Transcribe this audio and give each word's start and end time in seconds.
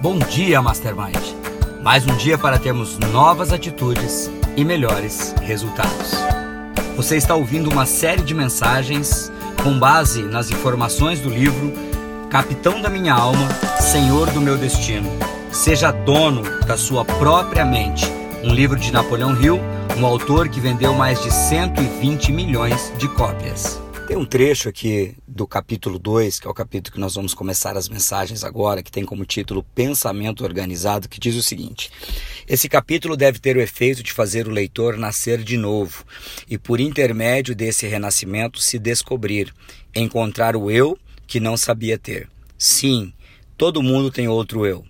Bom 0.00 0.16
dia, 0.16 0.62
Mastermind! 0.62 1.34
Mais 1.82 2.06
um 2.06 2.16
dia 2.16 2.38
para 2.38 2.56
termos 2.56 2.96
novas 2.98 3.52
atitudes 3.52 4.30
e 4.56 4.64
melhores 4.64 5.34
resultados. 5.42 6.12
Você 6.94 7.16
está 7.16 7.34
ouvindo 7.34 7.68
uma 7.68 7.84
série 7.84 8.22
de 8.22 8.32
mensagens 8.32 9.32
com 9.60 9.76
base 9.76 10.22
nas 10.22 10.52
informações 10.52 11.20
do 11.20 11.28
livro 11.28 11.72
Capitão 12.30 12.80
da 12.80 12.88
Minha 12.88 13.12
Alma, 13.12 13.48
Senhor 13.80 14.30
do 14.30 14.40
Meu 14.40 14.56
Destino. 14.56 15.10
Seja 15.50 15.90
dono 15.90 16.42
da 16.64 16.76
sua 16.76 17.04
própria 17.04 17.64
mente. 17.64 18.06
Um 18.44 18.54
livro 18.54 18.78
de 18.78 18.92
Napoleão 18.92 19.34
Hill, 19.42 19.60
um 19.98 20.06
autor 20.06 20.48
que 20.48 20.60
vendeu 20.60 20.94
mais 20.94 21.20
de 21.24 21.32
120 21.32 22.30
milhões 22.30 22.92
de 22.98 23.08
cópias. 23.08 23.80
Tem 24.08 24.16
um 24.16 24.24
trecho 24.24 24.70
aqui 24.70 25.14
do 25.28 25.46
capítulo 25.46 25.98
2, 25.98 26.40
que 26.40 26.46
é 26.46 26.50
o 26.50 26.54
capítulo 26.54 26.94
que 26.94 26.98
nós 26.98 27.14
vamos 27.14 27.34
começar 27.34 27.76
as 27.76 27.90
mensagens 27.90 28.42
agora, 28.42 28.82
que 28.82 28.90
tem 28.90 29.04
como 29.04 29.26
título 29.26 29.62
Pensamento 29.62 30.44
Organizado, 30.44 31.10
que 31.10 31.20
diz 31.20 31.36
o 31.36 31.42
seguinte: 31.42 31.90
Esse 32.48 32.70
capítulo 32.70 33.18
deve 33.18 33.38
ter 33.38 33.54
o 33.54 33.60
efeito 33.60 34.02
de 34.02 34.10
fazer 34.10 34.48
o 34.48 34.50
leitor 34.50 34.96
nascer 34.96 35.42
de 35.42 35.58
novo 35.58 36.06
e, 36.48 36.56
por 36.56 36.80
intermédio 36.80 37.54
desse 37.54 37.86
renascimento, 37.86 38.60
se 38.60 38.78
descobrir, 38.78 39.54
encontrar 39.94 40.56
o 40.56 40.70
eu 40.70 40.98
que 41.26 41.38
não 41.38 41.54
sabia 41.54 41.98
ter. 41.98 42.30
Sim, 42.56 43.12
todo 43.58 43.82
mundo 43.82 44.10
tem 44.10 44.26
outro 44.26 44.64
eu. 44.64 44.86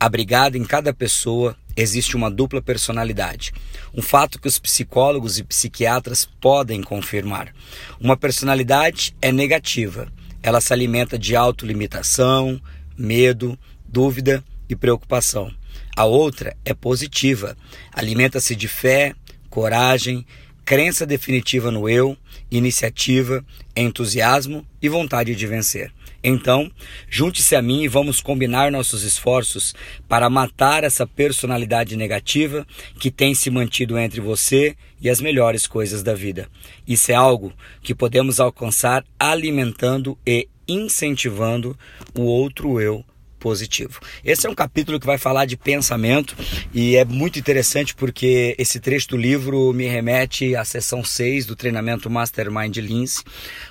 Abrigado 0.00 0.56
em 0.56 0.64
cada 0.64 0.92
pessoa 0.92 1.56
existe 1.76 2.16
uma 2.16 2.30
dupla 2.30 2.60
personalidade. 2.60 3.52
Um 3.94 4.02
fato 4.02 4.40
que 4.40 4.48
os 4.48 4.58
psicólogos 4.58 5.38
e 5.38 5.44
psiquiatras 5.44 6.24
podem 6.40 6.82
confirmar. 6.82 7.52
Uma 8.00 8.16
personalidade 8.16 9.14
é 9.20 9.32
negativa. 9.32 10.10
Ela 10.42 10.60
se 10.60 10.72
alimenta 10.72 11.18
de 11.18 11.36
autolimitação, 11.36 12.60
medo, 12.96 13.58
dúvida 13.86 14.42
e 14.68 14.76
preocupação. 14.76 15.52
A 15.96 16.04
outra 16.04 16.56
é 16.64 16.72
positiva. 16.72 17.56
Alimenta-se 17.92 18.54
de 18.54 18.68
fé, 18.68 19.14
coragem, 19.48 20.24
crença 20.64 21.04
definitiva 21.04 21.70
no 21.70 21.88
eu, 21.88 22.16
iniciativa, 22.50 23.44
entusiasmo 23.74 24.64
e 24.80 24.88
vontade 24.88 25.34
de 25.34 25.46
vencer. 25.46 25.92
Então, 26.22 26.70
junte-se 27.08 27.56
a 27.56 27.62
mim 27.62 27.82
e 27.82 27.88
vamos 27.88 28.20
combinar 28.20 28.70
nossos 28.70 29.02
esforços 29.02 29.74
para 30.08 30.28
matar 30.28 30.84
essa 30.84 31.06
personalidade 31.06 31.96
negativa 31.96 32.66
que 32.98 33.10
tem 33.10 33.34
se 33.34 33.50
mantido 33.50 33.98
entre 33.98 34.20
você 34.20 34.76
e 35.00 35.08
as 35.08 35.20
melhores 35.20 35.66
coisas 35.66 36.02
da 36.02 36.14
vida. 36.14 36.48
Isso 36.86 37.10
é 37.10 37.14
algo 37.14 37.52
que 37.82 37.94
podemos 37.94 38.38
alcançar 38.38 39.04
alimentando 39.18 40.18
e 40.26 40.46
incentivando 40.68 41.76
o 42.14 42.22
outro 42.22 42.80
eu 42.80 43.04
positivo. 43.40 43.98
Esse 44.22 44.46
é 44.46 44.50
um 44.50 44.54
capítulo 44.54 45.00
que 45.00 45.06
vai 45.06 45.18
falar 45.18 45.46
de 45.46 45.56
pensamento 45.56 46.36
e 46.72 46.94
é 46.94 47.04
muito 47.04 47.38
interessante 47.38 47.94
porque 47.94 48.54
esse 48.58 48.78
trecho 48.78 49.08
do 49.08 49.16
livro 49.16 49.72
me 49.72 49.88
remete 49.88 50.54
à 50.54 50.64
sessão 50.64 51.02
6 51.02 51.46
do 51.46 51.56
treinamento 51.56 52.10
Mastermind 52.10 52.76
Lince, 52.76 53.24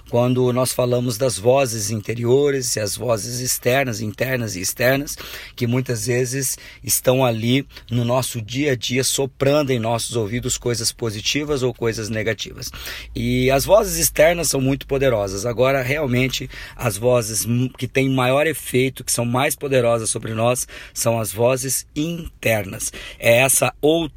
quando 0.09 0.51
nós 0.51 0.73
falamos 0.73 1.17
das 1.17 1.37
vozes 1.37 1.91
interiores 1.91 2.75
e 2.75 2.79
as 2.79 2.97
vozes 2.97 3.39
externas, 3.39 4.01
internas 4.01 4.55
e 4.55 4.61
externas, 4.61 5.15
que 5.55 5.67
muitas 5.67 6.07
vezes 6.07 6.57
estão 6.83 7.23
ali 7.23 7.65
no 7.91 8.03
nosso 8.03 8.41
dia 8.41 8.71
a 8.71 8.75
dia 8.75 9.03
soprando 9.03 9.71
em 9.71 9.79
nossos 9.79 10.15
ouvidos 10.15 10.57
coisas 10.57 10.91
positivas 10.91 11.61
ou 11.61 11.73
coisas 11.73 12.09
negativas. 12.09 12.71
E 13.15 13.51
as 13.51 13.65
vozes 13.65 13.97
externas 13.97 14.47
são 14.47 14.59
muito 14.59 14.87
poderosas. 14.87 15.45
Agora, 15.45 15.83
realmente, 15.83 16.49
as 16.75 16.97
vozes 16.97 17.45
que 17.77 17.87
têm 17.87 18.09
maior 18.09 18.47
efeito, 18.47 19.03
que 19.03 19.11
são 19.11 19.25
mais 19.25 19.55
poderosas 19.59 20.09
sobre 20.09 20.33
nós 20.33 20.67
são 20.93 21.19
as 21.19 21.31
vozes 21.31 21.85
internas. 21.95 22.91
É 23.19 23.37
essa 23.39 23.73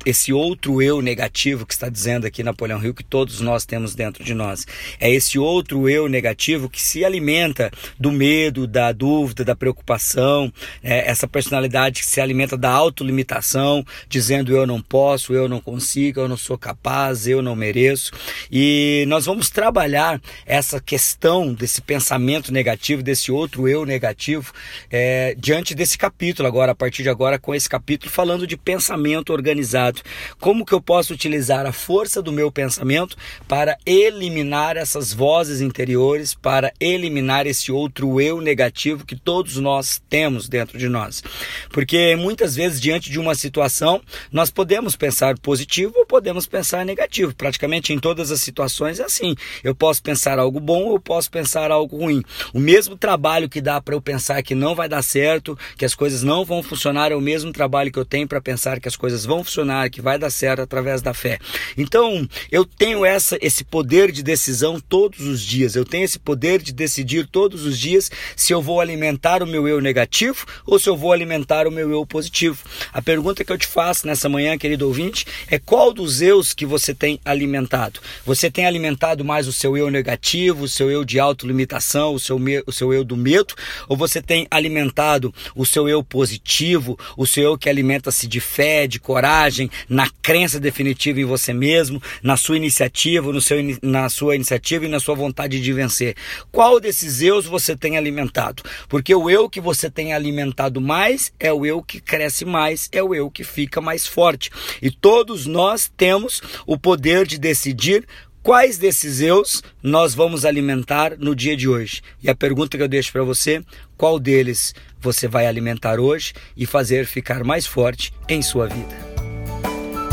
esse 0.07 0.33
outro 0.33 0.81
eu 0.81 1.03
negativo 1.03 1.67
que 1.67 1.75
está 1.75 1.89
dizendo 1.89 2.27
aqui 2.27 2.43
Napoleão 2.43 2.83
Hill 2.83 2.95
que 2.95 3.05
todos 3.05 3.41
nós 3.41 3.67
temos 3.67 3.95
dentro 3.95 4.25
de 4.25 4.33
nós. 4.35 4.67
É 5.01 5.11
esse 5.11 5.39
outro 5.39 5.89
eu 5.89 6.09
negativo 6.09 6.71
que 6.71 6.81
se 6.81 7.05
alimenta 7.05 7.71
do 7.99 8.13
medo, 8.13 8.67
da 8.67 8.93
dúvida, 8.93 9.45
da 9.45 9.57
preocupação, 9.57 10.53
é 10.83 11.11
essa 11.11 11.27
personalidade 11.27 12.01
que 12.01 12.07
se 12.07 12.21
alimenta 12.21 12.57
da 12.57 12.71
autolimitação, 12.71 13.85
dizendo 14.09 14.57
eu 14.57 14.67
não 14.67 14.81
posso, 14.81 15.35
eu 15.35 15.49
não 15.49 15.61
consigo, 15.61 16.21
eu 16.21 16.29
não 16.29 16.37
sou 16.37 16.57
capaz, 16.57 17.27
eu 17.27 17.43
não 17.43 17.57
mereço. 17.57 18.13
E 18.51 19.05
nós 19.09 19.27
vamos 19.27 19.51
trabalhar 19.51 20.21
essa 20.47 20.81
questão 20.81 21.53
desse 21.53 21.81
pensamento 21.81 22.53
negativo, 22.53 23.03
desse 23.03 23.33
outro 23.33 23.69
eu 23.69 23.85
negativo, 23.85 24.53
é, 24.91 25.32
diante 25.37 25.75
desse 25.75 25.97
capítulo 25.97 26.47
agora, 26.47 26.73
a 26.73 26.75
partir 26.75 27.03
de 27.03 27.09
agora, 27.09 27.39
com 27.39 27.55
esse 27.55 27.69
capítulo 27.69 28.11
falando 28.11 28.47
de 28.47 28.57
pensamento 28.57 29.33
organizado. 29.33 30.01
Como 30.39 30.65
que 30.65 30.73
eu 30.73 30.81
posso 30.81 31.13
utilizar 31.13 31.67
a 31.67 31.73
força 31.73 32.23
do 32.23 32.33
meu 32.33 32.51
pensamento 32.51 33.17
para 33.49 33.77
eliminar 33.87 34.77
essas 34.77 35.13
vozes 35.13 35.61
interiores, 35.61 36.35
para 36.35 36.73
eliminar 36.79 37.47
esse 37.47 37.73
outro 37.73 38.21
eu 38.21 38.41
negativo 38.41 39.07
que 39.07 39.17
todos 39.17 39.57
nós 39.57 40.03
temos 40.09 40.49
dentro 40.49 40.79
de 40.79 40.89
nós. 40.89 41.23
Porque 41.71 42.15
muitas 42.17 42.55
vezes, 42.55 42.81
diante 42.81 43.11
de 43.11 43.19
uma 43.19 43.35
situação, 43.35 44.01
nós 44.31 44.51
podemos 44.51 44.97
pensar 44.97 45.39
positivo 45.39 45.95
ou 45.97 46.07
podemos 46.07 46.47
pensar 46.47 46.85
negativo. 46.85 47.35
Praticamente 47.35 47.93
em 47.93 47.99
todas 47.99 48.31
as 48.31 48.41
situações 48.41 49.01
é 49.01 49.05
assim. 49.05 49.35
Eu 49.65 49.75
posso 49.75 50.03
pensar 50.03 50.39
algo 50.39 50.61
bom 50.61 50.85
ou 50.85 51.01
posso 51.01 51.31
pensar 51.31 51.71
algo 51.71 51.97
ruim. 51.97 52.23
O 52.53 52.61
mesmo 52.61 52.97
trabalho 52.97 53.49
que 53.49 53.61
dá 53.61 53.81
para 53.81 53.95
eu 53.95 54.01
pensar 54.01 54.43
que 54.43 54.55
não 54.55 54.75
vai 54.75 54.89
dar 54.89 55.03
certo 55.03 55.22
certo, 55.23 55.57
que 55.77 55.85
as 55.85 55.95
coisas 55.95 56.25
não 56.25 56.45
vão 56.45 56.65
funcionar, 56.65 57.13
é 57.13 57.15
o 57.15 57.21
mesmo 57.21 57.53
trabalho 57.53 57.93
que 57.93 57.99
eu 57.99 58.05
tenho 58.05 58.27
para 58.27 58.41
pensar 58.41 58.81
que 58.81 58.89
as 58.89 58.97
coisas 58.97 59.25
vão 59.25 59.45
funcionar, 59.45 59.89
que 59.89 60.03
vai 60.03 60.19
dar 60.19 60.31
certo 60.31 60.63
através 60.63 61.01
da 61.01 61.15
fé. 61.15 61.39
Então, 61.79 62.29
eu 62.51 62.65
tenho 62.65 63.05
essa 63.05 63.39
esse 63.41 63.63
poder 63.63 64.11
de 64.11 64.21
decisão 64.21 64.81
todos 64.81 65.21
os 65.21 65.41
dias. 65.41 65.77
Eu 65.77 65.85
tenho 65.85 66.05
esse 66.05 66.19
poder 66.19 66.61
de 66.61 66.73
decidir 66.73 67.25
todos 67.29 67.65
os 67.65 67.79
dias 67.79 68.11
se 68.35 68.53
eu 68.53 68.61
vou 68.61 68.81
alimentar 68.81 69.45
o 69.45 69.47
meu 69.47 69.69
eu 69.69 69.81
negativo 69.81 70.45
ou 70.67 70.77
se 70.77 70.89
eu 70.89 70.97
vou 70.97 71.13
alimentar 71.13 71.69
o 71.69 71.71
meu 71.71 71.89
eu 71.93 72.05
positivo. 72.05 72.59
A 72.93 73.01
pergunta 73.01 73.45
que 73.45 73.53
eu 73.53 73.59
te 73.59 73.67
faço 73.67 74.05
nessa 74.09 74.29
manhã, 74.29 74.59
querido 74.59 74.89
ouvinte, 74.89 75.25
é 75.49 75.59
qual 75.59 75.93
dos 75.93 76.21
eus 76.21 76.53
que 76.53 76.67
você 76.67 76.93
tem 76.93 77.21
alimentado? 77.25 78.01
Você 78.27 78.51
tem 78.51 78.67
alimentado 78.67 79.25
mais 79.25 79.47
o 79.47 79.53
seu 79.53 79.77
eu 79.77 79.89
negativo, 79.89 80.65
o 80.65 80.69
seu 80.69 80.91
eu 80.91 81.05
de 81.05 81.21
autolimitação, 81.21 82.13
o 82.13 82.19
seu, 82.19 82.41
o 82.67 82.73
seu 82.73 82.93
eu 82.93 83.05
do 83.05 83.17
medo, 83.17 83.55
ou 83.89 83.97
você 83.97 84.21
tem 84.21 84.49
alimentado 84.51 85.12
o 85.55 85.67
seu 85.67 85.89
eu 85.89 86.03
positivo, 86.03 86.99
o 87.17 87.27
seu 87.27 87.45
eu 87.45 87.59
que 87.59 87.69
alimenta-se 87.69 88.27
de 88.27 88.41
fé, 88.41 88.87
de 88.87 88.99
coragem, 88.99 89.71
na 89.89 90.09
crença 90.23 90.59
definitiva 90.59 91.21
em 91.21 91.25
você 91.25 91.53
mesmo, 91.53 92.03
na 92.23 92.37
sua 92.37 92.57
iniciativa, 92.57 93.33
no 93.33 93.41
seu, 93.41 93.59
na 93.83 94.09
sua 94.09 94.35
iniciativa 94.37 94.85
e 94.85 94.89
na 94.89 95.01
sua 95.01 95.15
vontade 95.15 95.61
de 95.61 95.73
vencer. 95.73 96.17
Qual 96.51 96.81
desses 96.81 97.21
eus 97.21 97.47
você 97.47 97.77
tem 97.77 97.97
alimentado? 97.97 98.63
Porque 98.89 99.15
o 99.15 99.29
eu 99.29 99.49
que 99.49 99.61
você 99.61 99.91
tem 99.91 100.13
alimentado 100.13 100.81
mais 100.81 101.33
é 101.39 101.53
o 101.53 101.67
eu 101.67 101.83
que 101.83 102.01
cresce 102.01 102.45
mais, 102.45 102.89
é 102.93 103.03
o 103.03 103.15
eu 103.15 103.31
que 103.31 103.45
fica 103.45 103.81
mais 103.81 104.07
forte. 104.07 104.51
E 104.81 104.91
todos 104.91 105.47
nós 105.47 105.91
temos 105.97 106.43
o 106.67 106.79
poder 106.79 107.27
de 107.27 107.39
decidir 107.39 108.07
quais 108.43 108.77
desses 108.77 109.21
eus 109.21 109.63
nós 109.83 110.15
vamos 110.15 110.45
alimentar 110.45 111.17
no 111.19 111.35
dia 111.35 111.57
de 111.57 111.69
hoje. 111.69 112.03
E 112.23 112.29
a 112.29 112.35
pergunta 112.35 112.77
que 112.77 112.83
eu 112.83 112.89
deixo 112.89 113.13
para 113.13 113.23
você, 113.23 113.63
qual 113.97 114.19
deles 114.19 114.75
você 115.01 115.29
vai 115.29 115.47
alimentar 115.47 116.01
hoje 116.01 116.33
e 116.57 116.67
fazer 116.67 117.07
ficar 117.07 117.45
mais 117.45 117.67
forte 117.67 118.13
em 118.29 118.43
sua 118.43 118.67
vida. 118.67 119.13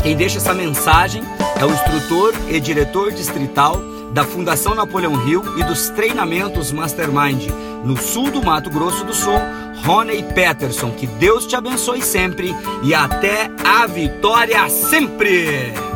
Quem 0.02 0.16
deixa 0.16 0.38
essa 0.38 0.54
mensagem 0.54 1.22
é 1.60 1.64
o 1.64 1.72
instrutor 1.72 2.34
e 2.50 2.58
diretor 2.58 3.12
distrital 3.12 3.76
da 4.12 4.24
Fundação 4.24 4.74
Napoleão 4.74 5.28
Hill 5.28 5.58
e 5.58 5.64
dos 5.64 5.90
treinamentos 5.90 6.72
Mastermind 6.72 7.48
no 7.84 7.96
sul 7.96 8.30
do 8.30 8.42
Mato 8.42 8.70
Grosso 8.70 9.04
do 9.04 9.14
Sul, 9.14 9.38
Rony 9.84 10.22
Peterson. 10.34 10.90
Que 10.92 11.06
Deus 11.06 11.46
te 11.46 11.54
abençoe 11.54 12.02
sempre 12.02 12.54
e 12.82 12.94
até 12.94 13.50
a 13.64 13.86
vitória 13.86 14.68
sempre! 14.68 15.89